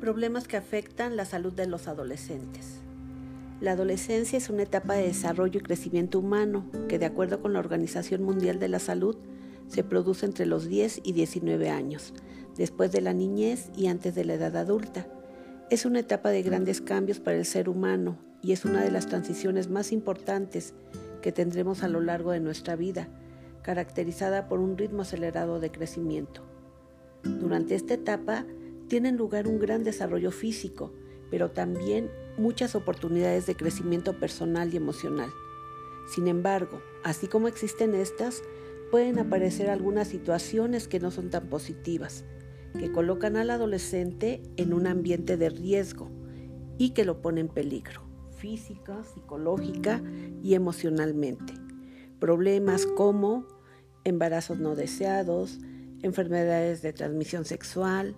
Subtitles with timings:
[0.00, 2.80] Problemas que afectan la salud de los adolescentes.
[3.60, 7.58] La adolescencia es una etapa de desarrollo y crecimiento humano que, de acuerdo con la
[7.58, 9.18] Organización Mundial de la Salud,
[9.68, 12.14] se produce entre los 10 y 19 años,
[12.56, 15.06] después de la niñez y antes de la edad adulta.
[15.68, 19.06] Es una etapa de grandes cambios para el ser humano y es una de las
[19.06, 20.72] transiciones más importantes
[21.20, 23.08] que tendremos a lo largo de nuestra vida,
[23.60, 26.40] caracterizada por un ritmo acelerado de crecimiento.
[27.22, 28.46] Durante esta etapa
[28.90, 30.92] tienen lugar un gran desarrollo físico,
[31.30, 35.30] pero también muchas oportunidades de crecimiento personal y emocional.
[36.12, 38.42] Sin embargo, así como existen estas,
[38.90, 42.24] pueden aparecer algunas situaciones que no son tan positivas,
[42.80, 46.10] que colocan al adolescente en un ambiente de riesgo
[46.76, 48.02] y que lo ponen en peligro,
[48.38, 50.02] física, psicológica
[50.42, 51.54] y emocionalmente.
[52.18, 53.46] Problemas como
[54.02, 55.60] embarazos no deseados,
[56.02, 58.16] enfermedades de transmisión sexual,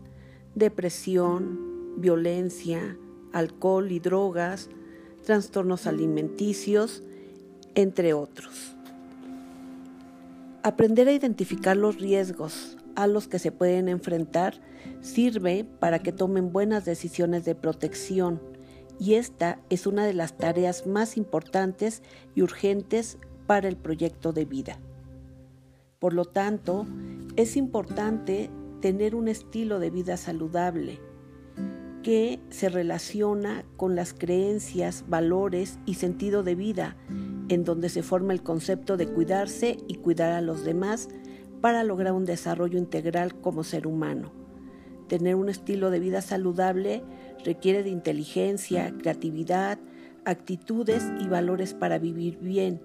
[0.54, 2.96] depresión, violencia,
[3.32, 4.68] alcohol y drogas,
[5.24, 7.02] trastornos alimenticios,
[7.74, 8.76] entre otros.
[10.62, 14.60] Aprender a identificar los riesgos a los que se pueden enfrentar
[15.00, 18.40] sirve para que tomen buenas decisiones de protección
[18.98, 22.02] y esta es una de las tareas más importantes
[22.34, 24.78] y urgentes para el proyecto de vida.
[25.98, 26.86] Por lo tanto,
[27.36, 28.50] es importante
[28.82, 30.98] tener un estilo de vida saludable
[32.02, 36.96] que se relaciona con las creencias, valores y sentido de vida,
[37.48, 41.08] en donde se forma el concepto de cuidarse y cuidar a los demás
[41.60, 44.32] para lograr un desarrollo integral como ser humano.
[45.06, 47.04] Tener un estilo de vida saludable
[47.44, 49.78] requiere de inteligencia, creatividad,
[50.24, 52.80] actitudes y valores para vivir bien.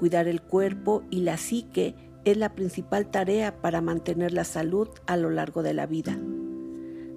[0.00, 1.94] Cuidar el cuerpo y la psique
[2.30, 6.18] es la principal tarea para mantener la salud a lo largo de la vida.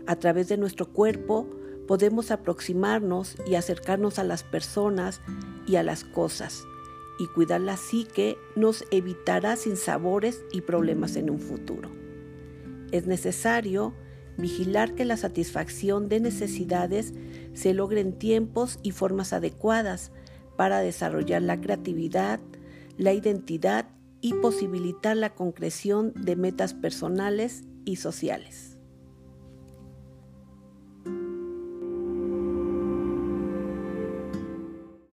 [0.08, 1.48] A través de nuestro cuerpo
[1.88, 5.22] podemos aproximarnos y acercarnos a las personas
[5.68, 6.64] y a las cosas,
[7.20, 11.90] y cuidar la psique nos evitará sinsabores y problemas en un futuro.
[12.92, 13.94] Es necesario
[14.38, 17.14] vigilar que la satisfacción de necesidades
[17.54, 20.12] se logre en tiempos y formas adecuadas
[20.58, 22.40] para desarrollar la creatividad,
[22.98, 23.88] la identidad
[24.22, 28.71] y posibilitar la concreción de metas personales y sociales.